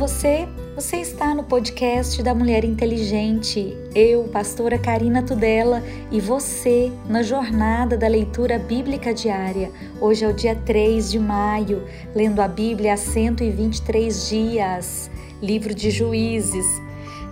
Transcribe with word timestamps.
você? 0.00 0.48
Você 0.74 0.96
está 0.96 1.34
no 1.34 1.44
podcast 1.44 2.22
da 2.22 2.34
Mulher 2.34 2.64
Inteligente. 2.64 3.76
Eu, 3.94 4.24
pastora 4.28 4.78
Karina 4.78 5.22
Tudela, 5.22 5.82
e 6.10 6.18
você 6.18 6.90
na 7.06 7.22
jornada 7.22 7.98
da 7.98 8.08
leitura 8.08 8.58
bíblica 8.58 9.12
diária. 9.12 9.70
Hoje 10.00 10.24
é 10.24 10.28
o 10.28 10.32
dia 10.32 10.54
3 10.56 11.10
de 11.10 11.18
maio, 11.18 11.84
lendo 12.14 12.40
a 12.40 12.48
Bíblia 12.48 12.94
há 12.94 12.96
123 12.96 14.30
dias. 14.30 15.10
Livro 15.42 15.74
de 15.74 15.90
Juízes, 15.90 16.64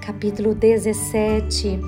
capítulo 0.04 0.54
17. 0.54 1.80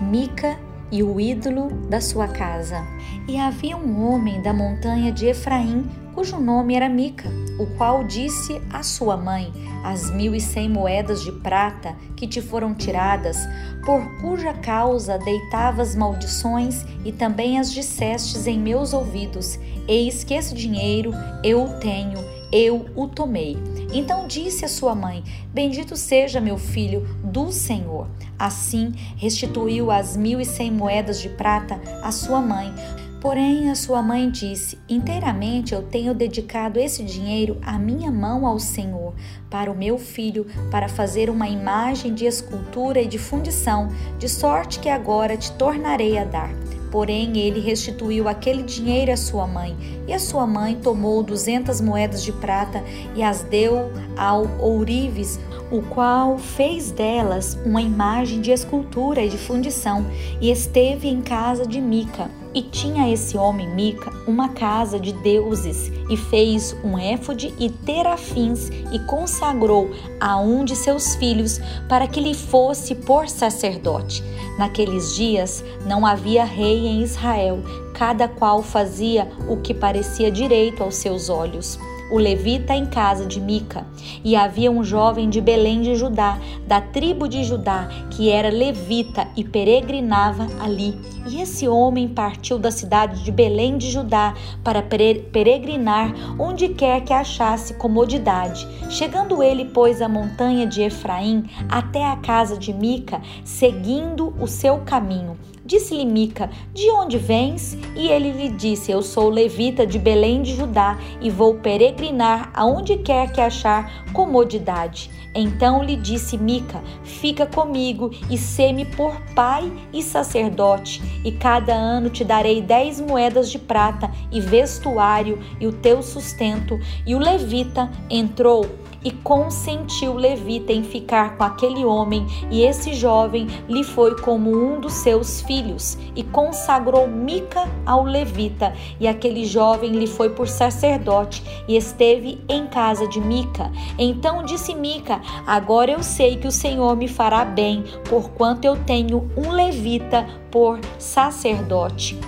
Mica 0.00 0.58
e 0.90 1.02
o 1.02 1.20
ídolo 1.20 1.68
da 1.90 2.00
sua 2.00 2.26
casa. 2.26 2.82
E 3.28 3.36
havia 3.36 3.76
um 3.76 4.02
homem 4.02 4.40
da 4.40 4.54
montanha 4.54 5.12
de 5.12 5.26
Efraim, 5.26 5.84
cujo 6.14 6.40
nome 6.40 6.74
era 6.74 6.88
Mica 6.88 7.41
o 7.58 7.66
qual 7.76 8.04
disse 8.04 8.60
à 8.70 8.82
sua 8.82 9.16
mãe: 9.16 9.52
As 9.84 10.10
mil 10.10 10.34
e 10.34 10.40
cem 10.40 10.68
moedas 10.68 11.22
de 11.22 11.32
prata 11.32 11.96
que 12.16 12.26
te 12.26 12.40
foram 12.40 12.74
tiradas, 12.74 13.36
por 13.84 14.00
cuja 14.20 14.52
causa 14.52 15.18
deitavas 15.18 15.94
maldições 15.94 16.84
e 17.04 17.12
também 17.12 17.58
as 17.58 17.72
dissestes 17.72 18.46
em 18.46 18.58
meus 18.58 18.92
ouvidos: 18.92 19.58
Eis 19.88 20.24
que 20.24 20.34
esse 20.34 20.54
dinheiro 20.54 21.12
eu 21.42 21.64
o 21.64 21.80
tenho, 21.80 22.18
eu 22.52 22.86
o 22.94 23.08
tomei. 23.08 23.56
Então 23.92 24.26
disse 24.26 24.64
a 24.64 24.68
sua 24.68 24.94
mãe: 24.94 25.22
Bendito 25.52 25.96
seja 25.96 26.40
meu 26.40 26.58
filho 26.58 27.06
do 27.24 27.50
Senhor. 27.52 28.08
Assim 28.38 28.92
restituiu 29.16 29.90
as 29.90 30.16
mil 30.16 30.40
e 30.40 30.44
cem 30.44 30.70
moedas 30.70 31.20
de 31.20 31.28
prata 31.28 31.80
à 32.02 32.10
sua 32.10 32.40
mãe 32.40 32.72
Porém, 33.22 33.70
a 33.70 33.76
sua 33.76 34.02
mãe 34.02 34.28
disse: 34.28 34.76
Inteiramente 34.88 35.72
eu 35.72 35.80
tenho 35.80 36.12
dedicado 36.12 36.80
esse 36.80 37.04
dinheiro 37.04 37.56
à 37.62 37.78
minha 37.78 38.10
mão 38.10 38.44
ao 38.44 38.58
Senhor, 38.58 39.14
para 39.48 39.70
o 39.70 39.78
meu 39.78 39.96
filho, 39.96 40.44
para 40.72 40.88
fazer 40.88 41.30
uma 41.30 41.46
imagem 41.46 42.12
de 42.14 42.26
escultura 42.26 43.00
e 43.00 43.06
de 43.06 43.18
fundição, 43.18 43.88
de 44.18 44.28
sorte 44.28 44.80
que 44.80 44.88
agora 44.88 45.36
te 45.36 45.52
tornarei 45.52 46.18
a 46.18 46.24
dar. 46.24 46.50
Porém, 46.90 47.38
ele 47.38 47.60
restituiu 47.60 48.26
aquele 48.26 48.64
dinheiro 48.64 49.12
à 49.12 49.16
sua 49.16 49.46
mãe, 49.46 49.76
e 50.04 50.12
a 50.12 50.18
sua 50.18 50.44
mãe 50.44 50.74
tomou 50.74 51.22
duzentas 51.22 51.80
moedas 51.80 52.24
de 52.24 52.32
prata 52.32 52.82
e 53.14 53.22
as 53.22 53.42
deu 53.44 53.92
ao 54.16 54.48
ourives, 54.58 55.38
o 55.70 55.80
qual 55.80 56.38
fez 56.38 56.90
delas 56.90 57.56
uma 57.64 57.80
imagem 57.80 58.40
de 58.40 58.50
escultura 58.50 59.22
e 59.22 59.28
de 59.28 59.38
fundição, 59.38 60.04
e 60.40 60.50
esteve 60.50 61.06
em 61.06 61.22
casa 61.22 61.64
de 61.64 61.80
Mica 61.80 62.41
e 62.54 62.62
tinha 62.62 63.12
esse 63.12 63.36
homem, 63.36 63.68
Mica, 63.68 64.10
uma 64.26 64.50
casa 64.50 64.98
de 64.98 65.12
deuses, 65.12 65.90
e 66.08 66.16
fez 66.16 66.76
um 66.84 66.98
éfode 66.98 67.54
e 67.58 67.70
terafins, 67.70 68.68
e 68.92 68.98
consagrou 69.06 69.90
a 70.20 70.38
um 70.38 70.64
de 70.64 70.76
seus 70.76 71.14
filhos 71.14 71.60
para 71.88 72.06
que 72.06 72.20
lhe 72.20 72.34
fosse 72.34 72.94
por 72.94 73.28
sacerdote. 73.28 74.22
Naqueles 74.58 75.14
dias 75.16 75.64
não 75.86 76.04
havia 76.04 76.44
rei 76.44 76.86
em 76.86 77.02
Israel, 77.02 77.60
cada 77.94 78.28
qual 78.28 78.62
fazia 78.62 79.30
o 79.48 79.56
que 79.56 79.72
parecia 79.72 80.30
direito 80.30 80.82
aos 80.82 80.96
seus 80.96 81.28
olhos 81.28 81.78
o 82.12 82.18
levita 82.18 82.74
em 82.74 82.84
casa 82.84 83.24
de 83.24 83.40
Mica. 83.40 83.86
E 84.22 84.36
havia 84.36 84.70
um 84.70 84.84
jovem 84.84 85.30
de 85.30 85.40
Belém 85.40 85.80
de 85.80 85.96
Judá, 85.96 86.38
da 86.66 86.78
tribo 86.78 87.26
de 87.26 87.42
Judá, 87.42 87.88
que 88.10 88.28
era 88.28 88.50
levita 88.50 89.26
e 89.34 89.42
peregrinava 89.42 90.46
ali. 90.60 90.94
E 91.26 91.40
esse 91.40 91.66
homem 91.66 92.06
partiu 92.06 92.58
da 92.58 92.70
cidade 92.70 93.24
de 93.24 93.32
Belém 93.32 93.78
de 93.78 93.90
Judá 93.90 94.34
para 94.62 94.82
peregrinar 94.82 96.12
onde 96.38 96.68
quer 96.68 97.00
que 97.00 97.14
achasse 97.14 97.74
comodidade. 97.74 98.68
Chegando 98.90 99.42
ele, 99.42 99.64
pois, 99.64 100.02
à 100.02 100.08
montanha 100.08 100.66
de 100.66 100.82
Efraim 100.82 101.44
até 101.68 102.04
a 102.04 102.16
casa 102.16 102.58
de 102.58 102.74
Mica, 102.74 103.22
seguindo 103.42 104.34
o 104.38 104.46
seu 104.46 104.78
caminho. 104.80 105.38
Disse-lhe 105.64 106.04
Mica: 106.04 106.50
De 106.74 106.90
onde 106.90 107.18
vens? 107.18 107.76
E 107.94 108.08
ele 108.08 108.32
lhe 108.32 108.48
disse: 108.48 108.90
Eu 108.90 109.02
sou 109.02 109.28
levita 109.28 109.86
de 109.86 109.98
Belém 109.98 110.42
de 110.42 110.54
Judá 110.54 110.98
e 111.20 111.30
vou 111.30 111.54
peregrinar 111.54 112.50
aonde 112.54 112.96
quer 112.96 113.32
que 113.32 113.40
achar 113.40 114.12
comodidade. 114.12 115.10
Então 115.34 115.82
lhe 115.82 115.96
disse 115.96 116.36
Mica: 116.36 116.82
Fica 117.04 117.46
comigo 117.46 118.10
e 118.28 118.36
sê-me 118.36 118.84
por 118.84 119.18
pai 119.34 119.72
e 119.92 120.02
sacerdote, 120.02 121.00
e 121.24 121.32
cada 121.32 121.72
ano 121.74 122.10
te 122.10 122.24
darei 122.24 122.60
dez 122.60 123.00
moedas 123.00 123.50
de 123.50 123.58
prata 123.58 124.10
e 124.30 124.40
vestuário 124.40 125.38
e 125.60 125.66
o 125.66 125.72
teu 125.72 126.02
sustento. 126.02 126.78
E 127.06 127.14
o 127.14 127.18
levita 127.18 127.90
entrou 128.10 128.66
e 129.04 129.10
consentiu 129.10 130.14
Levita 130.14 130.72
em 130.72 130.82
ficar 130.82 131.36
com 131.36 131.44
aquele 131.44 131.84
homem, 131.84 132.26
e 132.50 132.62
esse 132.62 132.94
jovem 132.94 133.46
lhe 133.68 133.82
foi 133.84 134.20
como 134.20 134.50
um 134.50 134.80
dos 134.80 134.92
seus 134.94 135.40
filhos, 135.42 135.98
e 136.14 136.22
consagrou 136.22 137.08
Mica 137.08 137.68
ao 137.84 138.04
Levita, 138.04 138.72
e 139.00 139.06
aquele 139.06 139.44
jovem 139.44 139.92
lhe 139.92 140.06
foi 140.06 140.30
por 140.30 140.48
sacerdote, 140.48 141.42
e 141.66 141.76
esteve 141.76 142.40
em 142.48 142.66
casa 142.66 143.06
de 143.06 143.20
Mica. 143.20 143.70
Então 143.98 144.44
disse 144.44 144.74
Mica: 144.74 145.20
Agora 145.46 145.90
eu 145.90 146.02
sei 146.02 146.36
que 146.36 146.48
o 146.48 146.52
Senhor 146.52 146.96
me 146.96 147.08
fará 147.08 147.44
bem, 147.44 147.84
porquanto 148.08 148.64
eu 148.64 148.76
tenho 148.84 149.30
um 149.36 149.50
levita 149.50 150.26
por 150.50 150.78
sacerdote. 150.98 152.18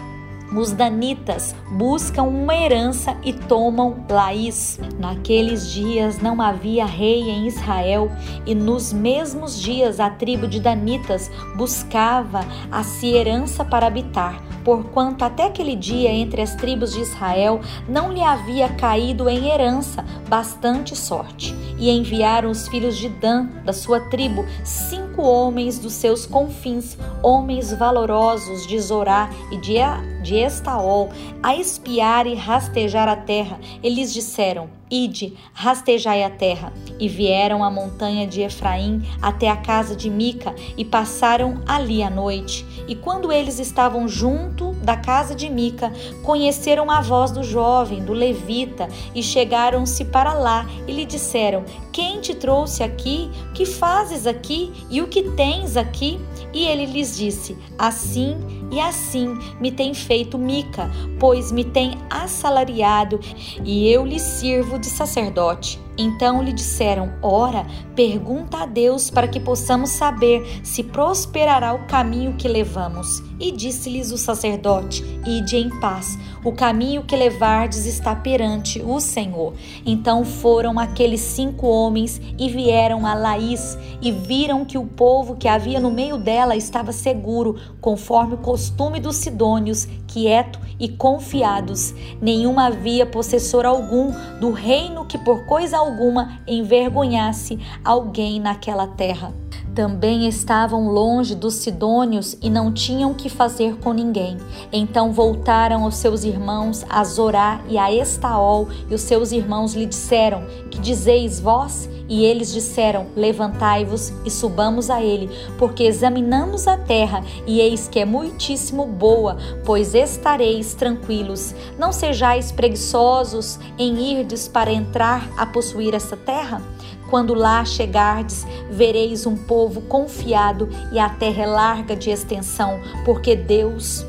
Os 0.57 0.71
danitas 0.71 1.53
buscam 1.73 2.23
uma 2.23 2.55
herança 2.55 3.17
e 3.25 3.33
tomam 3.33 4.05
Laís. 4.09 4.79
Naqueles 5.01 5.73
dias 5.73 6.21
não 6.21 6.41
havia 6.41 6.87
rei 6.87 7.29
em 7.29 7.49
Israel, 7.49 8.09
e 8.47 8.55
nos 8.55 8.93
mesmos 8.93 9.61
dias 9.61 9.99
a 9.99 10.09
tribo 10.11 10.47
de 10.47 10.61
danitas 10.61 11.29
buscava 11.57 12.45
a 12.71 12.85
se 12.85 13.09
herança 13.09 13.65
para 13.65 13.89
habitar, 13.89 14.41
porquanto 14.65 15.25
até 15.25 15.47
aquele 15.47 15.75
dia 15.75 16.11
entre 16.11 16.41
as 16.41 16.55
tribos 16.55 16.93
de 16.93 17.01
Israel 17.01 17.61
não 17.89 18.13
lhe 18.13 18.23
havia 18.23 18.69
caído 18.69 19.29
em 19.29 19.49
herança 19.49 20.05
bastante 20.29 20.95
sorte. 20.95 21.53
E 21.77 21.91
enviaram 21.91 22.51
os 22.51 22.69
filhos 22.69 22.97
de 22.97 23.09
Dan, 23.09 23.49
da 23.65 23.73
sua 23.73 23.99
tribo, 24.09 24.45
cinco 24.63 25.14
homens 25.23 25.79
dos 25.79 25.93
seus 25.93 26.27
confins, 26.27 26.97
homens 27.23 27.73
valorosos 27.73 28.67
de 28.67 28.79
Zorá 28.81 29.31
e 29.51 29.57
de 29.59 29.79
de 30.25 30.37
Estaol 30.37 31.11
a 31.43 31.55
espiar 31.55 32.27
e 32.27 32.35
rastejar 32.35 33.09
a 33.09 33.15
terra. 33.15 33.61
Eles 33.83 34.13
disseram: 34.13 34.69
Ide, 34.91 35.35
rastejai 35.53 36.23
a 36.23 36.31
terra. 36.31 36.73
E 36.99 37.09
vieram 37.09 37.65
à 37.65 37.71
montanha 37.71 38.27
de 38.27 38.43
Efraim 38.43 39.03
até 39.21 39.49
a 39.49 39.57
casa 39.57 39.97
de 39.97 40.09
Mica 40.09 40.55
e 40.77 40.85
passaram 40.85 41.63
ali 41.67 42.03
a 42.03 42.11
noite. 42.11 42.65
E 42.87 42.95
quando 42.95 43.33
eles 43.33 43.59
estavam 43.59 44.07
junto 44.07 44.73
da 44.75 44.97
casa 44.97 45.35
de 45.35 45.49
Mica, 45.49 45.93
conheceram 46.23 46.91
a 46.91 47.01
voz 47.01 47.31
do 47.31 47.43
jovem, 47.43 48.05
do 48.05 48.13
levita, 48.13 48.89
e 49.15 49.23
chegaram-se 49.23 50.05
para 50.05 50.35
lá 50.35 50.67
e 50.87 50.93
lhe 50.93 51.05
disseram: 51.05 51.65
Quem 51.93 52.21
te 52.21 52.35
trouxe 52.35 52.83
aqui? 52.83 53.31
Que 53.55 53.65
fazes 53.65 54.27
aqui? 54.27 54.73
E 54.91 55.01
o 55.01 55.09
que 55.09 55.23
tens 55.31 55.77
aqui? 55.77 56.21
E 56.53 56.65
ele 56.67 56.87
lhes 56.87 57.17
disse: 57.17 57.57
Assim 57.79 58.37
e 58.75 58.81
assim 58.81 59.39
me 59.61 59.71
tem 59.71 59.95
feito 59.95 60.37
Mica, 60.37 60.91
pois 61.21 61.53
me 61.53 61.63
tem 61.63 61.97
assalariado, 62.11 63.21
e 63.65 63.89
eu 63.89 64.05
lhe 64.05 64.19
sirvo 64.19 64.81
de 64.81 64.87
sacerdote. 64.87 65.84
Então 65.97 66.43
lhe 66.43 66.53
disseram: 66.53 67.13
Ora, 67.23 67.67
pergunta 67.95 68.59
a 68.59 68.67
Deus 68.67 69.11
para 69.11 69.29
que 69.29 69.39
possamos 69.39 69.91
saber 69.91 70.61
se 70.63 70.83
prosperará 70.83 71.73
o 71.73 71.87
caminho 71.87 72.35
que 72.35 72.49
levamos. 72.49 73.23
E 73.39 73.51
disse-lhes 73.53 74.11
o 74.11 74.19
sacerdote: 74.19 75.05
Ide 75.27 75.57
em 75.57 75.71
paz, 75.81 76.19
o 76.45 76.53
caminho 76.53 77.03
que 77.05 77.17
levardes 77.17 77.87
está 77.87 78.15
perante 78.15 78.83
o 78.83 79.01
Senhor. 79.01 79.55
Então 79.85 80.25
foram 80.25 80.79
aqueles 80.79 81.21
cinco 81.21 81.67
homens 81.67 82.21
e 82.39 82.49
vieram 82.49 83.07
a 83.07 83.15
Laís 83.15 83.77
e 84.01 84.13
viram 84.13 84.65
que 84.65 84.79
o 84.79 84.85
povo 84.85 85.37
que 85.37 85.49
havia 85.49 85.81
no 85.81 85.91
meio 85.91 86.19
dela 86.19 86.57
estava 86.57 86.93
seguro, 86.93 87.57
conforme 87.81 88.35
o 88.35 88.39
costume 88.39 89.01
dos 89.01 89.17
sidônios, 89.17 89.89
quieto 90.07 90.59
e 90.79 90.89
confiados. 90.89 91.95
Nenhum 92.21 92.59
havia 92.59 93.07
possessor 93.07 93.65
algum 93.65 94.13
do 94.41 94.51
reino 94.51 95.07
que 95.07 95.19
por 95.19 95.47
coisa 95.47 95.83
alguma 95.85 96.39
envergonhasse 96.47 97.59
alguém 97.85 98.41
naquela 98.41 98.87
terra. 98.87 99.33
Também 99.75 100.29
estavam 100.29 100.89
longe 100.89 101.35
dos 101.35 101.55
sidônios 101.55 102.37
e 102.41 102.49
não 102.49 102.73
tinham 102.73 103.13
que 103.13 103.29
fazer 103.29 103.77
com 103.79 103.93
ninguém. 103.93 104.37
Então 104.73 105.13
voltaram 105.13 105.83
aos 105.83 105.97
seus 105.97 106.23
irmãos 106.23 106.87
a 106.89 107.03
Zorá 107.03 107.61
e 107.69 107.77
a 107.77 107.93
Estaol, 107.93 108.69
e 108.89 108.95
os 108.95 109.01
seus 109.01 109.33
irmãos 109.33 109.75
lhe 109.75 109.85
disseram: 109.85 110.45
Que 110.71 110.79
dizeis 110.79 111.41
vós? 111.41 111.89
E 112.09 112.25
eles 112.25 112.53
disseram: 112.53 113.07
Levantai-vos 113.17 114.13
e 114.25 114.31
subamos 114.31 114.91
a 114.91 115.03
ele, 115.03 115.31
porque 115.59 115.85
examinamos 115.85 116.67
a 116.67 116.77
terra, 116.77 117.25
e 117.47 117.61
eis 117.61 117.89
que 117.89 117.99
é 117.99 118.05
muitíssimo 118.05 118.87
boa, 118.87 119.37
pois 119.65 119.95
estareis 119.95 120.75
tranquilos. 120.75 121.55
Não 121.79 121.93
sejais 121.93 122.53
preguiçosos 122.53 123.59
em 123.79 124.19
irdes 124.19 124.49
para 124.49 124.73
entrar 124.73 125.29
a 125.37 125.47
possuir 125.47 125.95
essa 125.95 126.17
terra? 126.17 126.61
Quando 127.09 127.35
lá 127.35 127.65
chegardes, 127.65 128.47
vereis 128.71 129.27
um 129.27 129.37
povo 129.37 129.83
confiado 129.83 130.69
e 130.93 130.99
a 130.99 131.09
terra 131.09 131.43
é 131.43 131.47
larga 131.47 131.95
de 131.95 132.11
extensão, 132.11 132.81
porque 133.05 133.37
Deus 133.37 134.05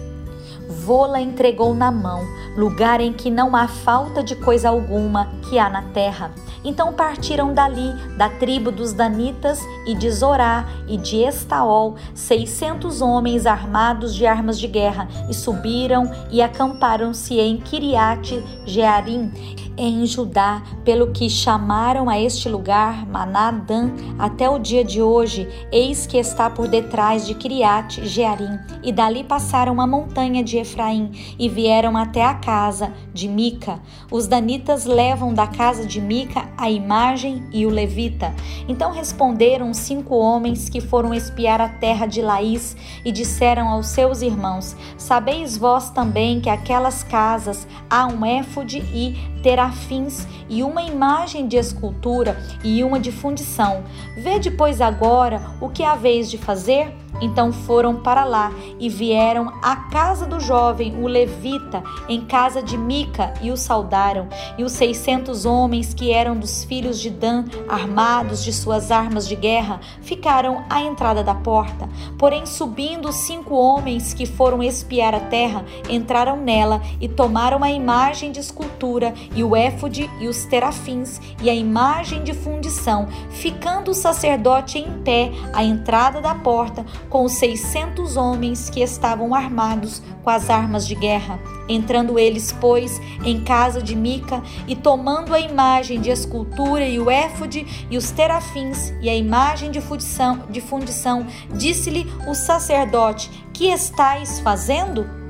vô-la 0.68 1.22
entregou 1.22 1.74
na 1.74 1.92
mão, 1.92 2.26
lugar 2.56 3.02
em 3.02 3.12
que 3.12 3.30
não 3.30 3.56
há 3.56 3.68
falta 3.68 4.24
de 4.24 4.36
coisa 4.36 4.70
alguma 4.70 5.32
que 5.50 5.60
há 5.60 5.70
na 5.70 5.82
terra. 5.82 6.32
Então 6.66 6.92
partiram 6.92 7.54
dali, 7.54 7.94
da 8.18 8.28
tribo 8.28 8.72
dos 8.72 8.92
Danitas 8.92 9.62
e 9.86 9.94
de 9.94 10.10
Zorá 10.10 10.66
e 10.88 10.98
de 10.98 11.18
Estaol, 11.18 11.96
seiscentos 12.16 13.02
homens 13.02 13.46
armados 13.46 14.16
de 14.16 14.26
armas 14.26 14.60
de 14.60 14.68
guerra, 14.68 15.08
e 15.30 15.34
subiram 15.34 16.12
e 16.32 16.42
acamparam-se 16.42 17.40
em 17.40 17.58
Kiriate 17.58 18.44
Jearim 18.66 19.32
em 19.78 20.06
Judá, 20.06 20.62
pelo 20.84 21.12
que 21.12 21.30
chamaram 21.30 22.10
a 22.10 22.20
este 22.20 22.48
lugar 22.48 23.06
Manadã 23.06 23.92
até 24.18 24.50
o 24.50 24.58
dia 24.58 24.84
de 24.84 25.02
hoje, 25.02 25.48
eis 25.72 26.08
que 26.08 26.18
está 26.18 26.50
por 26.50 26.68
detrás 26.68 27.26
de 27.28 27.36
Criate 27.36 28.06
Jearim, 28.08 28.58
e 28.84 28.92
dali 28.92 29.24
passaram 29.24 29.82
a 29.82 29.88
montanha 29.88 30.44
de 30.44 30.58
Efraim 30.58 31.12
e 31.38 31.50
vieram 31.50 31.98
até 31.98 32.24
a 32.24 32.36
casa 32.36 32.94
de 33.14 33.28
Mica. 33.28 33.80
Os 34.12 34.28
danitas 34.28 34.86
levam 34.86 35.34
da 35.34 35.48
casa 35.48 35.86
de 35.86 36.00
Mica 36.00 36.48
a 36.58 36.70
imagem 36.70 37.44
e 37.52 37.66
o 37.66 37.70
levita. 37.70 38.34
Então 38.68 38.92
responderam 38.92 39.74
cinco 39.74 40.16
homens 40.16 40.70
que 40.70 40.82
foram 40.82 41.14
espiar 41.14 41.62
a 41.62 41.70
terra 41.70 42.06
de 42.06 42.22
Laís 42.22 42.76
e 43.04 43.12
disseram 43.12 43.68
aos 43.68 43.88
seus 43.88 44.22
irmãos: 44.22 44.76
Sabeis 44.98 45.58
vós 45.58 45.90
também 45.90 46.40
que 46.40 46.50
aquelas 46.50 47.04
casas 47.04 47.68
há 47.90 48.08
um 48.08 48.26
éfode 48.26 48.80
e 48.94 49.16
terafins 49.42 50.28
e 50.50 50.64
uma 50.64 50.82
imagem 50.82 51.48
de 51.48 51.58
escultura 51.58 52.38
e 52.64 52.84
uma 52.84 53.00
de 53.00 53.12
fundição. 53.12 53.84
Vede, 54.18 54.50
pois, 54.50 54.82
agora 54.82 55.42
o 55.62 55.70
que 55.70 55.84
haveis 55.84 56.30
de 56.30 56.38
fazer? 56.38 57.05
Então 57.22 57.52
foram 57.52 57.96
para 57.96 58.24
lá 58.24 58.52
e 58.80 58.90
vieram 58.90 59.52
à 59.62 59.76
casa 59.76 60.26
do 60.26 60.40
jovem, 60.40 61.02
o 61.02 61.08
levita, 61.08 61.84
em 62.08 62.22
casa 62.22 62.62
de 62.62 62.78
Mica, 62.78 63.34
e 63.42 63.52
o 63.52 63.58
saudaram. 63.58 64.28
E 64.58 64.64
os 64.64 64.74
seiscentos 64.74 65.46
homens 65.46 65.94
que 65.94 66.12
eram 66.12 66.38
dos 66.38 66.64
filhos 66.64 67.00
de 67.00 67.10
Dan, 67.10 67.46
armados 67.68 68.44
de 68.44 68.52
suas 68.52 68.92
armas 68.92 69.28
de 69.28 69.36
guerra, 69.36 69.80
ficaram 70.02 70.64
à 70.70 70.82
entrada 70.82 71.24
da 71.24 71.34
porta. 71.34 71.88
Porém, 72.18 72.46
subindo 72.46 73.10
os 73.10 73.16
cinco 73.16 73.56
homens 73.56 74.14
que 74.14 74.26
foram 74.26 74.62
espiar 74.62 75.14
a 75.14 75.20
terra, 75.20 75.66
entraram 75.90 76.38
nela 76.38 76.82
e 77.00 77.08
tomaram 77.08 77.64
a 77.64 77.72
imagem 77.72 78.32
de 78.32 78.40
escultura 78.40 79.14
e 79.36 79.44
o 79.44 79.56
éfode 79.56 80.10
e 80.20 80.28
os 80.28 80.46
terafins 80.46 81.20
e 81.42 81.50
a 81.50 81.54
imagem 81.54 82.24
de 82.24 82.34
fundição, 82.34 83.08
ficando 83.30 83.92
o 83.92 83.96
sacerdote 83.96 84.80
em 84.80 84.92
pé 85.04 85.32
à 85.54 85.64
entrada 85.64 86.22
da 86.22 86.36
porta 86.36 86.86
com 87.10 87.24
os 87.24 87.34
seiscentos 87.34 88.18
homens 88.18 88.70
que 88.70 88.82
estavam 88.82 89.34
armados 89.34 90.02
com 90.24 90.30
as 90.30 90.50
armas 90.50 90.88
de 90.88 90.96
guerra. 90.96 91.40
Entrando 91.68 92.20
eles, 92.20 92.52
pois, 92.60 93.00
em 93.24 93.44
casa 93.44 93.82
de 93.82 93.96
Mica 93.96 94.42
e 94.68 94.76
tomando 94.76 95.34
a 95.34 95.40
imagem 95.40 96.00
de 96.00 96.10
escultura 96.10 96.88
e 96.88 97.00
o 97.00 97.10
éfode 97.10 97.88
e 97.90 97.98
os 97.98 98.12
terafins 98.12 98.94
e 99.02 99.10
a 99.10 99.16
imagem 99.16 99.72
de 99.72 99.82
fundição, 99.82 100.44
de 100.50 100.62
fundição 100.62 101.26
disse-lhe 101.54 102.06
o 102.28 102.34
sacerdote: 102.34 103.30
Que 103.54 103.68
estais 103.68 104.40
fazendo? 104.40 105.25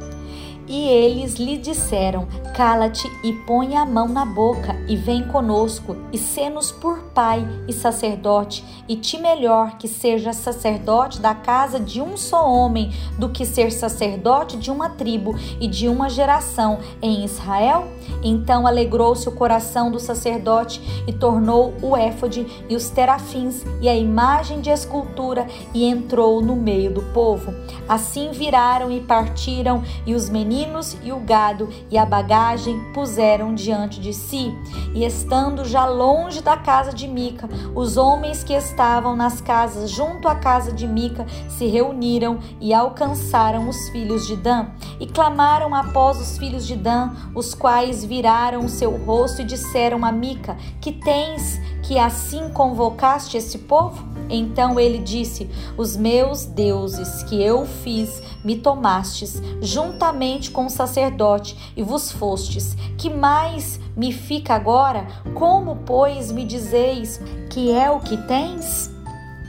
E 0.68 0.88
eles 0.88 1.36
lhe 1.36 1.58
disseram: 1.58 2.28
Cala-te 2.56 3.08
e 3.24 3.32
põe 3.34 3.76
a 3.76 3.86
mão 3.86 4.08
na 4.08 4.26
boca, 4.26 4.76
e 4.88 4.96
vem 4.96 5.24
conosco, 5.28 5.96
e 6.12 6.18
sê-nos 6.18 6.72
por 6.72 7.00
pai 7.14 7.46
e 7.68 7.74
sacerdote, 7.74 8.64
e 8.88 8.96
te 8.96 9.18
melhor 9.18 9.78
que 9.78 9.88
seja 9.88 10.34
sacerdote 10.34 11.20
da 11.20 11.36
casa 11.36 11.80
de 11.80 12.02
um 12.02 12.18
só 12.18 12.50
homem, 12.50 12.92
do 13.20 13.30
que 13.30 13.46
ser 13.46 13.72
sacerdote 13.72 14.58
de 14.58 14.72
uma 14.72 14.90
tribo 14.90 15.36
e 15.60 15.68
de 15.68 15.88
uma 15.88 16.10
geração 16.10 16.80
em 17.02 17.24
Israel? 17.24 17.88
Então 18.24 18.66
alegrou-se 18.66 19.28
o 19.30 19.32
coração 19.32 19.92
do 19.92 20.00
sacerdote 20.00 20.82
e 21.08 21.14
tornou 21.14 21.74
o 21.82 21.96
éfode 21.96 22.46
e 22.68 22.76
os 22.76 22.90
terafins 22.90 23.64
e 23.82 23.88
a 23.88 23.96
imagem 23.96 24.62
de 24.62 24.70
escultura 24.70 25.46
e 25.74 25.86
entrou 25.86 26.42
no 26.42 26.56
meio 26.56 26.92
do 26.92 27.04
povo. 27.14 27.54
Assim 27.88 28.32
viraram 28.32 28.92
e 28.92 29.00
partiram, 29.00 29.84
e 30.06 30.16
os 30.16 30.28
meninos 30.30 30.55
e 31.04 31.12
o 31.12 31.20
gado 31.20 31.70
e 31.92 31.98
a 31.98 32.06
bagagem 32.06 32.80
puseram 32.94 33.54
diante 33.54 34.00
de 34.00 34.14
si. 34.14 34.54
E 34.94 35.04
estando 35.04 35.66
já 35.66 35.86
longe 35.86 36.42
da 36.42 36.56
casa 36.56 36.94
de 36.94 37.08
Mica, 37.08 37.50
os 37.76 37.98
homens 37.98 38.44
que 38.44 38.54
estavam 38.54 39.16
nas 39.16 39.42
casas 39.42 39.90
junto 39.90 40.28
à 40.28 40.36
casa 40.36 40.72
de 40.72 40.88
Mica 40.88 41.26
se 41.50 41.66
reuniram 41.66 42.40
e 42.62 42.74
alcançaram 42.74 43.68
os 43.68 43.90
filhos 43.90 44.26
de 44.28 44.38
Dan 44.38 44.68
e 45.00 45.08
clamaram 45.08 45.76
após 45.76 46.20
os 46.22 46.38
filhos 46.38 46.66
de 46.66 46.76
Dan, 46.76 47.12
os 47.34 47.54
quais 47.54 48.06
viraram 48.06 48.62
o 48.62 48.70
seu 48.70 48.92
rosto 48.92 49.42
e 49.42 49.46
disseram 49.46 50.06
a 50.06 50.12
Mica: 50.12 50.56
Que 50.80 50.94
tens 50.94 51.60
que 51.88 52.00
assim 52.00 52.50
convocaste 52.50 53.38
esse 53.38 53.60
povo? 53.60 54.04
Então 54.30 54.80
ele 54.80 54.98
disse: 54.98 55.50
Os 55.78 55.96
meus 55.96 56.46
deuses 56.46 57.22
que 57.24 57.42
eu 57.42 57.66
fiz 57.66 58.22
me 58.44 58.58
tomastes, 58.58 59.42
juntamente 59.62 60.50
com 60.50 60.66
o 60.66 60.70
sacerdote, 60.70 61.74
e 61.78 61.84
vos 61.84 62.12
fostes. 62.12 62.76
Que 62.98 63.10
mais 63.10 63.80
me 63.96 64.12
fica 64.12 64.56
agora? 64.56 65.06
Como, 65.36 65.78
pois, 65.86 66.32
me 66.32 66.44
dizeis 66.44 67.22
que 67.50 67.72
é 67.72 67.90
o 67.90 68.00
que 68.00 68.18
tens? 68.18 68.92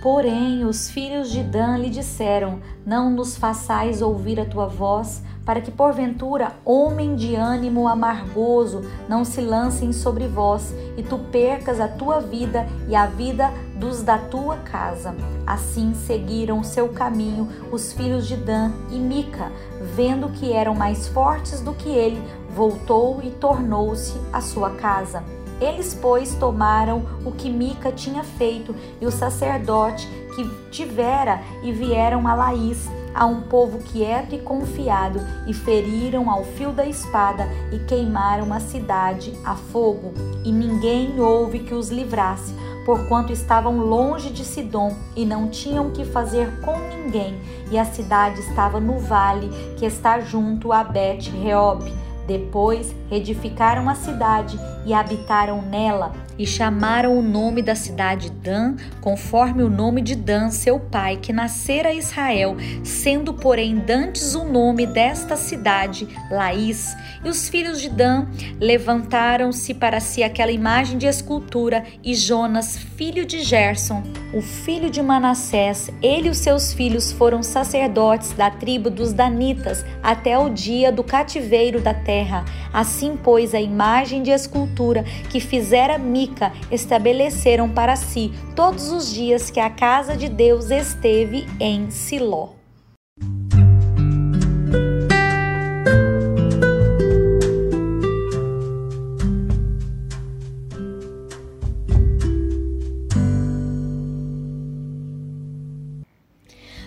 Porém, 0.02 0.64
os 0.64 0.90
filhos 0.90 1.30
de 1.30 1.42
Dan 1.42 1.78
lhe 1.78 1.88
disseram: 1.88 2.60
Não 2.84 3.10
nos 3.10 3.36
façais 3.36 4.02
ouvir 4.02 4.38
a 4.38 4.44
tua 4.44 4.66
voz, 4.66 5.22
para 5.46 5.60
que 5.60 5.70
porventura 5.70 6.54
homem 6.64 7.14
de 7.14 7.36
ânimo 7.36 7.86
amargoso 7.86 8.82
não 9.08 9.24
se 9.24 9.40
lancem 9.40 9.92
sobre 9.92 10.26
vós, 10.26 10.74
e 10.96 11.04
tu 11.04 11.18
percas 11.30 11.78
a 11.78 11.86
tua 11.86 12.20
vida 12.20 12.66
e 12.88 12.96
a 12.96 13.06
vida 13.06 13.52
dos 13.76 14.02
da 14.02 14.18
tua 14.18 14.56
casa. 14.56 15.14
Assim 15.46 15.94
seguiram 15.94 16.64
seu 16.64 16.88
caminho 16.88 17.48
os 17.70 17.92
filhos 17.92 18.26
de 18.26 18.36
Dan 18.36 18.72
e 18.90 18.98
Mica, 18.98 19.52
vendo 19.94 20.30
que 20.30 20.52
eram 20.52 20.74
mais 20.74 21.06
fortes 21.06 21.60
do 21.60 21.72
que 21.72 21.90
ele, 21.90 22.20
voltou 22.50 23.20
e 23.22 23.30
tornou-se 23.30 24.20
à 24.32 24.40
sua 24.40 24.70
casa. 24.70 25.22
Eles, 25.60 25.94
pois, 25.94 26.34
tomaram 26.34 27.02
o 27.24 27.30
que 27.30 27.48
Mica 27.48 27.92
tinha 27.92 28.24
feito 28.24 28.74
e 29.00 29.06
o 29.06 29.12
sacerdote 29.12 30.06
que 30.34 30.44
tivera 30.70 31.40
e 31.62 31.72
vieram 31.72 32.26
a 32.26 32.34
Laís 32.34 32.90
a 33.16 33.24
um 33.24 33.40
povo 33.40 33.78
quieto 33.78 34.34
e 34.34 34.38
confiado, 34.38 35.18
e 35.46 35.54
feriram 35.54 36.30
ao 36.30 36.44
fio 36.44 36.70
da 36.70 36.84
espada 36.84 37.48
e 37.72 37.78
queimaram 37.80 38.52
a 38.52 38.60
cidade 38.60 39.32
a 39.44 39.54
fogo. 39.54 40.12
E 40.44 40.52
ninguém 40.52 41.18
houve 41.18 41.60
que 41.60 41.74
os 41.74 41.90
livrasse, 41.90 42.54
porquanto 42.84 43.32
estavam 43.32 43.78
longe 43.78 44.30
de 44.30 44.44
Sidom 44.44 44.94
e 45.16 45.24
não 45.24 45.48
tinham 45.48 45.90
que 45.90 46.04
fazer 46.04 46.60
com 46.60 46.76
ninguém, 46.78 47.40
e 47.70 47.78
a 47.78 47.84
cidade 47.84 48.40
estava 48.40 48.78
no 48.78 48.98
vale 48.98 49.48
que 49.76 49.86
está 49.86 50.20
junto 50.20 50.70
a 50.72 50.84
Bet-Reob. 50.84 51.90
Depois 52.26 52.94
reedificaram 53.08 53.88
a 53.88 53.94
cidade 53.94 54.58
e 54.84 54.92
habitaram 54.92 55.62
nela 55.62 56.12
e 56.38 56.46
chamaram 56.46 57.18
o 57.18 57.22
nome 57.22 57.62
da 57.62 57.74
cidade 57.74 58.30
Dan, 58.30 58.76
conforme 59.00 59.62
o 59.62 59.70
nome 59.70 60.02
de 60.02 60.14
Dan, 60.14 60.50
seu 60.50 60.78
pai, 60.78 61.16
que 61.16 61.32
nascera 61.32 61.92
Israel, 61.92 62.56
sendo, 62.84 63.32
porém, 63.34 63.76
dantes 63.76 64.34
o 64.34 64.44
nome 64.44 64.86
desta 64.86 65.36
cidade, 65.36 66.08
Laís. 66.30 66.94
E 67.24 67.28
os 67.28 67.48
filhos 67.48 67.80
de 67.80 67.88
Dan 67.88 68.26
levantaram-se 68.60 69.74
para 69.74 70.00
si 70.00 70.22
aquela 70.22 70.52
imagem 70.52 70.98
de 70.98 71.06
escultura, 71.06 71.84
e 72.02 72.14
Jonas, 72.14 72.76
filho 72.76 73.24
de 73.24 73.42
Gerson, 73.42 74.02
o 74.32 74.40
filho 74.40 74.90
de 74.90 75.02
Manassés, 75.02 75.90
ele 76.02 76.28
e 76.28 76.30
os 76.30 76.38
seus 76.38 76.72
filhos 76.72 77.12
foram 77.12 77.42
sacerdotes 77.42 78.32
da 78.32 78.50
tribo 78.50 78.90
dos 78.90 79.12
Danitas 79.12 79.84
até 80.02 80.38
o 80.38 80.48
dia 80.50 80.90
do 80.92 81.04
cativeiro 81.04 81.80
da 81.80 81.94
terra. 81.94 82.44
Assim, 82.72 83.16
pois, 83.22 83.54
a 83.54 83.60
imagem 83.60 84.22
de 84.22 84.30
escultura 84.30 85.04
que 85.30 85.40
fizera 85.40 85.98
Mi 85.98 86.25
Mica 86.26 86.52
estabeleceram 86.72 87.70
para 87.70 87.94
si 87.94 88.32
todos 88.56 88.90
os 88.90 89.12
dias 89.12 89.48
que 89.48 89.60
a 89.60 89.70
casa 89.70 90.16
de 90.16 90.28
Deus 90.28 90.70
esteve 90.70 91.46
em 91.60 91.88
Siló. 91.90 92.50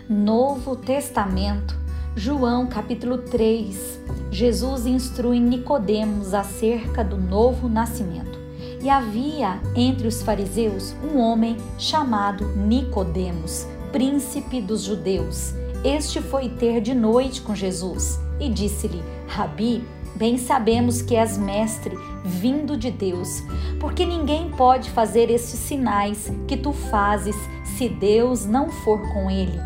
Novo 0.09 0.75
Testamento, 0.75 1.77
João 2.15 2.67
capítulo 2.67 3.19
3. 3.19 3.99
Jesus 4.31 4.85
instrui 4.85 5.39
Nicodemos 5.39 6.33
acerca 6.33 7.03
do 7.03 7.17
novo 7.17 7.69
nascimento. 7.69 8.38
E 8.81 8.89
havia 8.89 9.59
entre 9.75 10.07
os 10.07 10.21
fariseus 10.21 10.95
um 11.03 11.19
homem 11.19 11.57
chamado 11.77 12.47
Nicodemos, 12.55 13.67
príncipe 13.91 14.61
dos 14.61 14.83
judeus. 14.83 15.53
Este 15.83 16.21
foi 16.21 16.49
ter 16.49 16.79
de 16.79 16.93
noite 16.93 17.41
com 17.41 17.53
Jesus 17.53 18.19
e 18.39 18.49
disse-lhe: 18.49 19.03
Rabi, 19.27 19.83
bem 20.15 20.37
sabemos 20.37 21.01
que 21.01 21.15
és 21.15 21.37
mestre, 21.37 21.97
vindo 22.23 22.77
de 22.77 22.89
Deus, 22.89 23.43
porque 23.79 24.05
ninguém 24.05 24.49
pode 24.51 24.89
fazer 24.91 25.29
estes 25.29 25.59
sinais 25.59 26.31
que 26.47 26.55
tu 26.55 26.71
fazes 26.71 27.35
se 27.77 27.89
Deus 27.89 28.45
não 28.45 28.69
for 28.69 29.01
com 29.13 29.29
ele. 29.29 29.59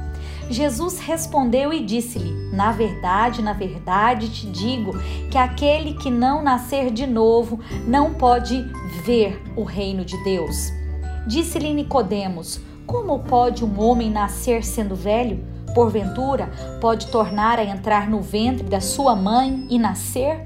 Jesus 0.49 0.99
respondeu 0.99 1.71
e 1.71 1.85
disse-lhe: 1.85 2.42
Na 2.53 2.71
verdade, 2.71 3.41
na 3.41 3.51
verdade 3.51 4.29
te 4.29 4.45
digo 4.45 4.93
que 5.31 5.39
aquele 5.39 5.95
que 5.95 6.11
não 6.11 6.43
nascer 6.43 6.91
de 6.91 7.07
novo 7.07 7.59
não 7.87 8.13
pode 8.13 8.63
ver 9.03 9.41
o 9.55 9.63
reino 9.63 10.05
de 10.05 10.23
Deus. 10.23 10.71
Disse-lhe 11.25 11.73
Nicodemos: 11.73 12.61
Como 12.85 13.17
pode 13.19 13.65
um 13.65 13.81
homem 13.81 14.11
nascer 14.11 14.63
sendo 14.63 14.95
velho? 14.95 15.43
Porventura, 15.73 16.51
pode 16.79 17.07
tornar 17.07 17.57
a 17.57 17.65
entrar 17.65 18.07
no 18.07 18.21
ventre 18.21 18.69
da 18.69 18.79
sua 18.79 19.15
mãe 19.15 19.65
e 19.67 19.79
nascer? 19.79 20.45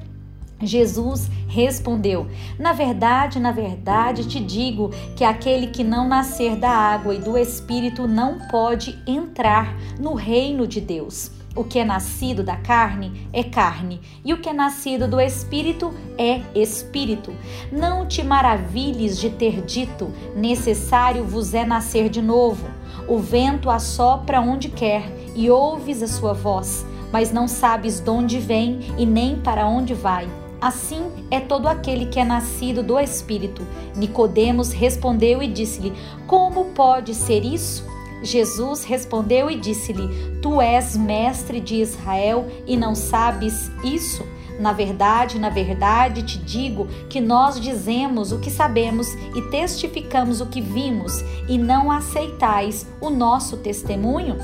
Jesus 0.61 1.29
respondeu: 1.45 2.27
Na 2.57 2.71
verdade, 2.71 3.37
na 3.37 3.51
verdade 3.51 4.25
te 4.29 4.39
digo 4.39 4.91
que 5.17 5.25
aquele 5.25 5.67
que 5.67 5.83
não 5.83 6.07
nascer 6.07 6.55
da 6.55 6.69
água 6.69 7.13
e 7.13 7.19
do 7.19 7.37
espírito 7.37 8.07
não 8.07 8.39
pode 8.47 8.97
entrar 9.05 9.75
no 9.99 10.13
reino 10.13 10.65
de 10.65 10.79
Deus. 10.79 11.36
O 11.57 11.63
que 11.63 11.79
é 11.79 11.83
nascido 11.83 12.43
da 12.43 12.55
carne 12.55 13.27
é 13.33 13.43
carne, 13.43 13.99
e 14.23 14.31
o 14.31 14.37
que 14.37 14.47
é 14.47 14.53
nascido 14.53 15.07
do 15.07 15.19
espírito 15.19 15.91
é 16.15 16.41
espírito. 16.53 17.33
Não 17.71 18.05
te 18.05 18.21
maravilhes 18.21 19.17
de 19.17 19.31
ter 19.31 19.63
dito: 19.63 20.13
necessário 20.35 21.23
vos 21.23 21.55
é 21.55 21.65
nascer 21.65 22.09
de 22.09 22.21
novo. 22.21 22.67
O 23.07 23.17
vento 23.17 23.71
assopra 23.71 24.39
onde 24.39 24.69
quer 24.69 25.11
e 25.35 25.49
ouves 25.49 26.03
a 26.03 26.07
sua 26.07 26.31
voz, 26.31 26.85
mas 27.11 27.31
não 27.31 27.47
sabes 27.47 27.99
de 27.99 28.09
onde 28.11 28.37
vem 28.37 28.93
e 28.95 29.03
nem 29.03 29.37
para 29.37 29.65
onde 29.65 29.95
vai. 29.95 30.29
Assim 30.61 31.11
é 31.31 31.39
todo 31.39 31.67
aquele 31.67 32.05
que 32.05 32.19
é 32.19 32.23
nascido 32.23 32.83
do 32.83 32.99
Espírito. 32.99 33.65
Nicodemos 33.95 34.71
respondeu 34.71 35.41
e 35.41 35.47
disse-lhe: 35.47 35.91
Como 36.27 36.65
pode 36.65 37.15
ser 37.15 37.43
isso? 37.43 37.96
Jesus 38.21 38.83
respondeu 38.83 39.49
e 39.49 39.55
disse-lhe: 39.55 40.39
Tu 40.41 40.61
és 40.61 40.97
mestre 40.97 41.59
de 41.59 41.75
Israel 41.75 42.47
e 42.65 42.75
não 42.75 42.95
sabes 42.95 43.71
isso? 43.83 44.25
Na 44.59 44.73
verdade, 44.73 45.37
na 45.37 45.49
verdade 45.49 46.23
te 46.23 46.39
digo 46.39 46.87
que 47.09 47.21
nós 47.21 47.59
dizemos 47.59 48.31
o 48.31 48.39
que 48.39 48.49
sabemos 48.49 49.13
e 49.35 49.41
testificamos 49.51 50.41
o 50.41 50.47
que 50.47 50.61
vimos, 50.61 51.23
e 51.47 51.57
não 51.57 51.91
aceitais 51.91 52.87
o 52.99 53.09
nosso 53.09 53.57
testemunho? 53.57 54.37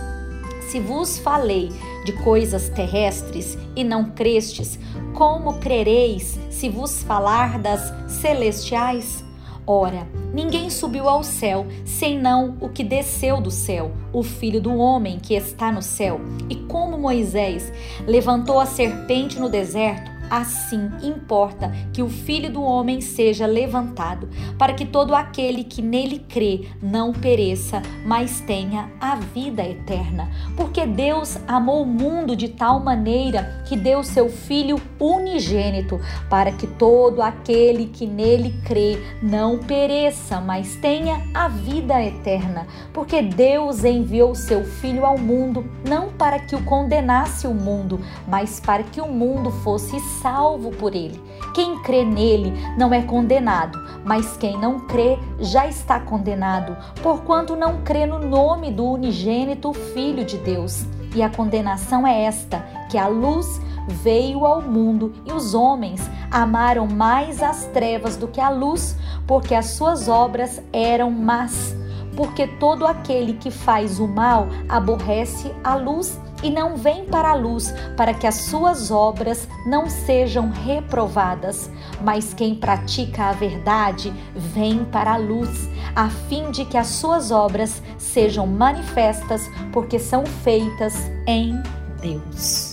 Se 0.70 0.80
vos 0.80 1.18
falei 1.18 1.72
de 2.06 2.12
coisas 2.24 2.70
terrestres 2.70 3.58
e 3.76 3.84
não 3.84 4.12
crestes, 4.12 4.78
como 5.14 5.60
crereis 5.60 6.40
se 6.50 6.70
vos 6.70 7.02
falar 7.04 7.58
das 7.58 7.92
celestiais? 8.08 9.24
Ora, 9.66 10.06
ninguém 10.34 10.70
subiu 10.70 11.08
ao 11.08 11.24
céu 11.24 11.66
senão 11.86 12.58
o 12.60 12.68
que 12.68 12.84
desceu 12.84 13.40
do 13.40 13.50
céu, 13.50 13.94
o 14.12 14.22
Filho 14.22 14.60
do 14.60 14.76
Homem 14.76 15.20
que 15.20 15.36
está 15.36 15.72
no 15.72 15.82
céu. 15.82 16.20
E 16.50 16.56
como 16.56 16.98
Moisés 16.98 17.72
levantou 18.06 18.60
a 18.60 18.66
serpente 18.66 19.40
no 19.40 19.48
deserto, 19.48 20.12
assim 20.30 20.90
importa 21.02 21.72
que 21.92 22.02
o 22.02 22.10
Filho 22.10 22.52
do 22.52 22.62
Homem 22.62 23.02
seja 23.02 23.46
levantado, 23.46 24.30
para 24.58 24.74
que 24.74 24.86
todo 24.86 25.16
aquele 25.16 25.64
que 25.64 25.82
nele 25.82 26.20
crê 26.20 26.68
não 26.82 27.14
pereça, 27.14 27.82
mas 28.06 28.40
tenha 28.42 28.92
a 29.00 29.16
vida 29.16 29.64
eterna. 29.64 30.30
Porque 30.56 30.86
Deus 30.86 31.38
amou 31.48 31.84
o 31.84 31.86
mundo 31.86 32.36
de 32.36 32.50
tal 32.50 32.80
maneira 32.80 33.64
que 33.68 33.76
deu 33.76 34.04
seu 34.04 34.30
Filho 34.30 34.82
unigênito, 35.00 36.00
para 36.30 36.52
que 36.52 36.68
todo 36.68 37.22
aquele 37.22 37.88
que 37.88 38.06
nele 38.06 38.62
crê 38.66 38.98
não 39.22 39.60
pereça, 39.60 40.40
mas 40.40 40.76
tenha 40.76 41.22
a 41.34 41.48
vida 41.48 42.02
eterna. 42.02 42.68
Porque 42.94 43.22
Deus 43.22 43.84
enviou 43.84 44.36
seu 44.36 44.64
Filho 44.64 45.06
ao 45.06 45.18
mundo, 45.18 45.70
não 45.88 46.10
para 46.10 46.40
que 46.40 46.56
o 46.56 46.64
condenasse 46.64 47.48
o 47.48 47.54
mundo, 47.54 48.00
mas 48.28 48.60
para 48.60 48.84
que 48.84 49.02
o 49.02 49.08
mundo 49.08 49.52
fosse 49.52 50.00
salvo 50.22 50.72
por 50.72 50.96
ele. 50.96 51.22
Quem 51.54 51.82
crê 51.84 52.04
nele 52.04 52.54
não 52.78 52.94
é 52.94 53.02
condenado, 53.02 53.80
mas 54.04 54.36
quem 54.38 54.58
não 54.58 54.80
crê 54.82 55.18
já 55.40 55.68
está 55.68 56.00
condenado, 56.00 56.76
porquanto 57.02 57.56
não 57.56 57.82
crê 57.82 58.06
no 58.06 58.20
nome 58.20 58.72
do 58.72 58.86
unigênito 58.86 59.72
Filho 59.74 60.26
de 60.26 60.38
Deus. 60.38 60.86
E 61.16 61.22
a 61.22 61.30
condenação 61.30 62.08
é 62.08 62.24
esta: 62.24 62.60
que 62.90 62.98
a 62.98 63.08
luz 63.08 63.62
veio 63.88 64.46
ao 64.46 64.62
mundo 64.62 65.14
e 65.26 65.32
os 65.32 65.54
homens 65.54 66.10
amaram 66.32 66.88
mais 66.88 67.44
as 67.44 67.66
trevas 67.68 68.16
do 68.16 68.28
que 68.28 68.42
a 68.42 68.50
luz, 68.50 68.98
porque 69.28 69.54
as 69.54 69.68
suas 69.68 70.08
obras 70.08 70.62
eram 70.72 71.12
más. 71.12 71.76
Porque 72.16 72.46
todo 72.46 72.86
aquele 72.86 73.34
que 73.34 73.50
faz 73.50 74.00
o 74.00 74.08
mal 74.08 74.48
aborrece 74.70 75.52
a 75.64 75.76
luz 75.76 76.20
e 76.44 76.50
não 76.50 76.76
vem 76.76 77.06
para 77.06 77.30
a 77.30 77.36
luz, 77.36 77.74
para 77.96 78.14
que 78.14 78.28
as 78.28 78.36
suas 78.36 78.92
obras 78.92 79.48
não 79.66 79.90
sejam 79.90 80.52
reprovadas. 80.52 81.72
Mas 82.04 82.34
quem 82.34 82.54
pratica 82.54 83.26
a 83.26 83.32
verdade 83.32 84.14
vem 84.36 84.84
para 84.86 85.14
a 85.14 85.18
luz, 85.18 85.70
a 85.96 86.10
fim 86.10 86.52
de 86.52 86.66
que 86.66 86.78
as 86.78 86.88
suas 86.88 87.32
obras 87.32 87.82
sejam 87.98 88.46
manifestas, 88.46 89.50
porque 89.72 89.98
são 89.98 90.26
feitas 90.26 91.10
em 91.26 91.54
Deus. 92.02 92.73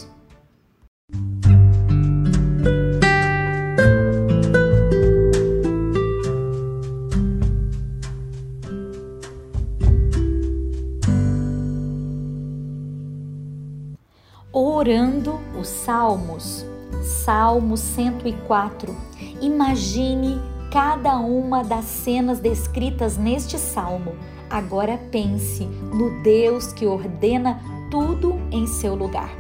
Salmos. 15.90 16.64
Salmo 17.02 17.76
104. 17.76 18.96
Imagine 19.40 20.40
cada 20.70 21.16
uma 21.16 21.64
das 21.64 21.84
cenas 21.84 22.38
descritas 22.38 23.18
neste 23.18 23.58
salmo. 23.58 24.14
Agora 24.48 24.96
pense 25.10 25.64
no 25.64 26.22
Deus 26.22 26.72
que 26.72 26.86
ordena 26.86 27.60
tudo 27.90 28.38
em 28.52 28.68
seu 28.68 28.94
lugar. 28.94 29.30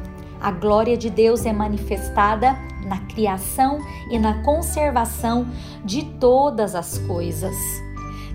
A 0.40 0.50
glória 0.50 0.96
de 0.96 1.08
Deus 1.08 1.46
é 1.46 1.52
manifestada 1.52 2.58
na 2.84 2.98
criação 2.98 3.78
e 4.10 4.18
na 4.18 4.42
conservação 4.42 5.46
de 5.84 6.04
todas 6.18 6.74
as 6.74 6.98
coisas. 6.98 7.54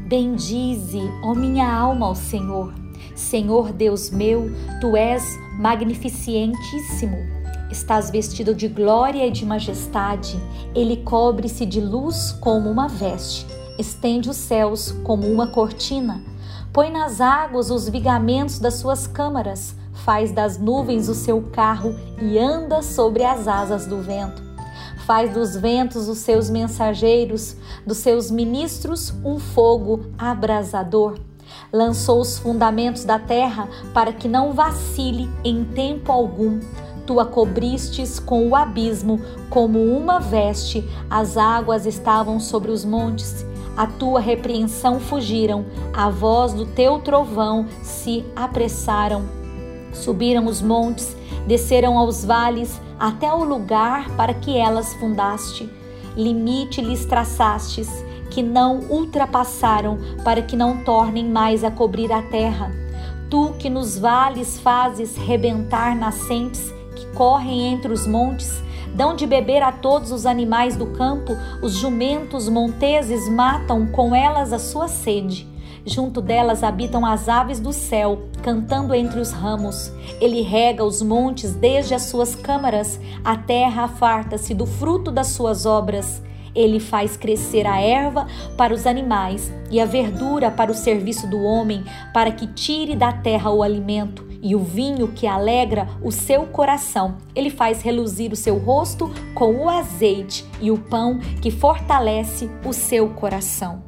Bendize, 0.07 1.01
ó 1.21 1.35
minha 1.35 1.69
alma, 1.69 2.05
ao 2.05 2.15
Senhor. 2.15 2.73
Senhor 3.13 3.73
Deus 3.73 4.09
meu, 4.09 4.49
tu 4.79 4.95
és 4.95 5.21
magnificentíssimo. 5.59 7.34
Estás 7.69 8.11
vestido 8.11 8.53
de 8.53 8.67
glória 8.67 9.25
e 9.25 9.31
de 9.31 9.45
majestade. 9.45 10.39
Ele 10.75 10.97
cobre-se 10.97 11.65
de 11.65 11.81
luz 11.81 12.31
como 12.39 12.69
uma 12.69 12.87
veste, 12.87 13.45
estende 13.79 14.29
os 14.29 14.37
céus 14.37 14.91
como 15.03 15.27
uma 15.27 15.47
cortina. 15.47 16.23
Põe 16.71 16.91
nas 16.91 17.19
águas 17.19 17.71
os 17.71 17.89
vigamentos 17.89 18.59
das 18.59 18.75
suas 18.75 19.07
câmaras, 19.07 19.75
faz 19.93 20.31
das 20.31 20.59
nuvens 20.59 21.09
o 21.09 21.15
seu 21.15 21.41
carro 21.41 21.95
e 22.21 22.37
anda 22.37 22.81
sobre 22.81 23.23
as 23.23 23.47
asas 23.47 23.87
do 23.87 24.01
vento. 24.01 24.43
Faz 25.05 25.33
dos 25.33 25.55
ventos 25.55 26.07
os 26.07 26.19
seus 26.19 26.49
mensageiros, 26.49 27.55
dos 27.85 27.97
seus 27.97 28.29
ministros 28.29 29.13
um 29.23 29.39
fogo 29.39 30.05
abrasador 30.17 31.15
lançou 31.71 32.21
os 32.21 32.39
fundamentos 32.39 33.03
da 33.03 33.19
terra 33.19 33.67
para 33.93 34.13
que 34.13 34.27
não 34.27 34.53
vacile 34.53 35.29
em 35.43 35.63
tempo 35.63 36.11
algum. 36.11 36.59
Tu 37.05 37.19
a 37.19 37.25
cobristes 37.25 38.19
com 38.19 38.47
o 38.47 38.55
abismo, 38.55 39.21
como 39.49 39.79
uma 39.79 40.19
veste, 40.19 40.83
as 41.09 41.37
águas 41.37 41.85
estavam 41.85 42.39
sobre 42.39 42.71
os 42.71 42.83
montes. 42.83 43.45
A 43.77 43.85
tua 43.85 44.19
repreensão 44.19 44.99
fugiram, 44.99 45.65
a 45.93 46.09
voz 46.09 46.53
do 46.53 46.65
teu 46.65 46.99
trovão 46.99 47.67
se 47.83 48.25
apressaram. 48.35 49.23
Subiram 49.93 50.45
os 50.45 50.61
montes, 50.61 51.15
desceram 51.45 51.97
aos 51.97 52.25
vales, 52.25 52.81
até 52.99 53.31
o 53.31 53.43
lugar 53.43 54.09
para 54.15 54.33
que 54.33 54.57
elas 54.57 54.93
fundaste. 54.95 55.69
Limite 56.15 56.81
lhes 56.81 57.05
traçastes 57.05 57.89
que 58.31 58.41
não 58.41 58.79
ultrapassaram, 58.89 59.99
para 60.23 60.41
que 60.41 60.55
não 60.55 60.83
tornem 60.83 61.29
mais 61.29 61.63
a 61.63 61.69
cobrir 61.69 62.11
a 62.11 62.21
terra. 62.23 62.71
Tu 63.29 63.53
que 63.59 63.69
nos 63.69 63.97
vales 63.97 64.59
fazes 64.59 65.15
rebentar 65.15 65.95
nascentes 65.95 66.74
correm 67.15 67.73
entre 67.73 67.91
os 67.91 68.05
montes, 68.05 68.61
dão 68.93 69.15
de 69.15 69.25
beber 69.25 69.63
a 69.63 69.71
todos 69.71 70.11
os 70.11 70.25
animais 70.25 70.75
do 70.75 70.87
campo, 70.87 71.35
os 71.61 71.73
jumentos 71.73 72.47
monteses 72.47 73.27
matam 73.27 73.87
com 73.87 74.13
elas 74.13 74.53
a 74.53 74.59
sua 74.59 74.87
sede. 74.87 75.47
Junto 75.85 76.19
delas 76.19 76.63
habitam 76.63 77.05
as 77.05 77.29
aves 77.29 77.59
do 77.59 77.71
céu, 77.71 78.23
cantando 78.41 78.93
entre 78.93 79.19
os 79.19 79.31
ramos. 79.31 79.91
Ele 80.19 80.41
rega 80.41 80.83
os 80.83 81.01
montes 81.01 81.53
desde 81.53 81.93
as 81.93 82.03
suas 82.03 82.35
câmaras, 82.35 82.99
a 83.23 83.37
terra 83.37 83.87
farta-se 83.87 84.53
do 84.53 84.65
fruto 84.65 85.11
das 85.11 85.27
suas 85.27 85.65
obras. 85.65 86.23
Ele 86.55 86.79
faz 86.79 87.15
crescer 87.15 87.67
a 87.67 87.79
erva 87.79 88.25
para 88.57 88.73
os 88.73 88.87
animais 88.87 89.53
e 89.69 89.79
a 89.79 89.85
verdura 89.85 90.49
para 90.49 90.71
o 90.71 90.75
serviço 90.75 91.27
do 91.27 91.43
homem, 91.43 91.83
para 92.13 92.31
que 92.31 92.47
tire 92.47 92.95
da 92.95 93.11
terra 93.11 93.51
o 93.51 93.61
alimento 93.61 94.24
e 94.41 94.55
o 94.55 94.59
vinho 94.59 95.09
que 95.09 95.27
alegra 95.27 95.87
o 96.01 96.11
seu 96.11 96.45
coração. 96.45 97.17
Ele 97.33 97.49
faz 97.49 97.81
reluzir 97.81 98.31
o 98.31 98.35
seu 98.35 98.57
rosto 98.57 99.11
com 99.33 99.55
o 99.55 99.69
azeite 99.69 100.45
e 100.61 100.71
o 100.71 100.77
pão 100.77 101.19
que 101.41 101.51
fortalece 101.51 102.49
o 102.65 102.73
seu 102.73 103.09
coração. 103.09 103.83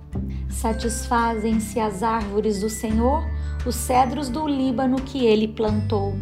Satisfazem-se 0.50 1.80
as 1.80 2.02
árvores 2.02 2.62
do 2.62 2.70
Senhor, 2.70 3.24
os 3.66 3.76
cedros 3.76 4.30
do 4.30 4.48
Líbano 4.48 4.98
que 4.98 5.26
ele 5.26 5.48
plantou. 5.48 6.16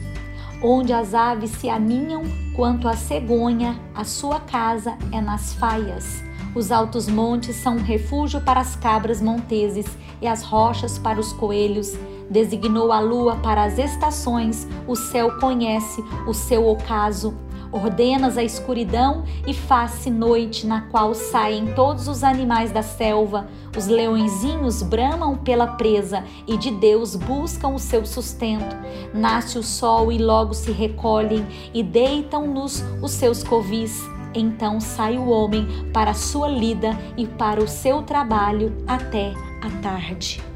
Onde 0.61 0.93
as 0.93 1.13
aves 1.13 1.51
se 1.51 1.69
aninham, 1.69 2.23
quanto 2.55 2.87
a 2.87 2.95
cegonha, 2.95 3.79
a 3.93 4.03
sua 4.03 4.39
casa 4.39 4.97
é 5.11 5.21
nas 5.21 5.53
faias. 5.53 6.23
Os 6.55 6.71
altos 6.71 7.07
montes 7.07 7.57
são 7.57 7.75
um 7.75 7.81
refúgio 7.81 8.39
para 8.39 8.61
as 8.61 8.75
cabras 8.77 9.21
monteses 9.21 9.85
e 10.21 10.27
as 10.27 10.41
rochas 10.41 10.97
para 10.97 11.19
os 11.19 11.33
coelhos. 11.33 11.93
Designou 12.29 12.91
a 12.91 12.99
lua 12.99 13.35
para 13.37 13.63
as 13.63 13.77
estações, 13.77 14.67
o 14.87 14.95
céu 14.95 15.37
conhece 15.39 16.03
o 16.27 16.33
seu 16.33 16.67
ocaso. 16.67 17.35
Ordenas 17.71 18.37
a 18.37 18.43
escuridão 18.43 19.25
e 19.45 19.53
faz-se 19.53 20.09
noite, 20.09 20.65
na 20.65 20.81
qual 20.81 21.13
saem 21.13 21.73
todos 21.73 22.07
os 22.07 22.23
animais 22.23 22.71
da 22.71 22.81
selva. 22.81 23.47
Os 23.75 23.87
leõezinhos 23.87 24.81
bramam 24.81 25.35
pela 25.35 25.67
presa 25.67 26.23
e 26.47 26.57
de 26.57 26.71
Deus 26.71 27.15
buscam 27.15 27.69
o 27.69 27.79
seu 27.79 28.05
sustento. 28.05 28.75
Nasce 29.13 29.59
o 29.59 29.63
sol 29.63 30.11
e 30.11 30.17
logo 30.17 30.53
se 30.53 30.71
recolhem 30.71 31.45
e 31.73 31.83
deitam-nos 31.83 32.81
os 33.01 33.11
seus 33.11 33.43
covis. 33.43 34.01
Então 34.33 34.79
sai 34.79 35.17
o 35.17 35.27
homem 35.27 35.67
para 35.93 36.11
a 36.11 36.15
sua 36.15 36.47
lida 36.47 36.97
e 37.17 37.27
para 37.27 37.61
o 37.61 37.67
seu 37.67 38.03
trabalho 38.03 38.73
até 38.87 39.33
a 39.61 39.81
tarde. 39.81 40.54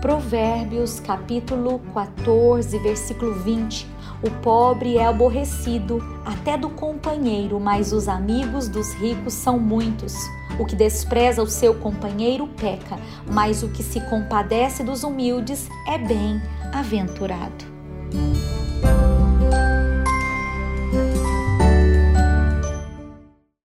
Provérbios 0.00 1.00
capítulo 1.00 1.80
14, 1.92 2.78
versículo 2.78 3.34
20. 3.34 3.84
O 4.22 4.30
pobre 4.42 4.96
é 4.96 5.04
aborrecido 5.04 6.00
até 6.24 6.56
do 6.56 6.70
companheiro, 6.70 7.58
mas 7.58 7.92
os 7.92 8.06
amigos 8.06 8.68
dos 8.68 8.94
ricos 8.94 9.34
são 9.34 9.58
muitos. 9.58 10.14
O 10.58 10.64
que 10.64 10.76
despreza 10.76 11.42
o 11.42 11.48
seu 11.48 11.74
companheiro 11.74 12.46
peca, 12.46 12.96
mas 13.28 13.64
o 13.64 13.68
que 13.68 13.82
se 13.82 14.00
compadece 14.08 14.84
dos 14.84 15.02
humildes 15.02 15.68
é 15.86 15.98
bem-aventurado. 15.98 17.77